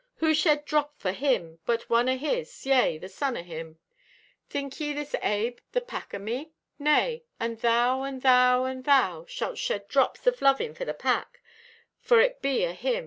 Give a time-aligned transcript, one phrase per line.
[0.15, 3.77] Who shed drop for Him but one o' His, yea, the Son o' Him?
[4.49, 6.53] Think ye this abe the pack o' me?
[6.79, 11.39] Nay, and thou and thou and thou shalt shed drops in loving for the pack,
[11.99, 12.99] for it be o' Him.